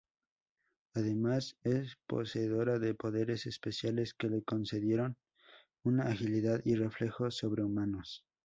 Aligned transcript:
Además 0.95 1.57
es 1.63 1.95
poseedora 2.07 2.79
de 2.79 2.95
poderes 2.95 3.45
especiales 3.45 4.15
que 4.15 4.29
le 4.29 4.41
concedieron 4.41 5.15
una 5.83 6.05
agilidad 6.09 6.59
y 6.65 6.73
reflejos 6.73 7.37
sobrehumanos. 7.37 8.25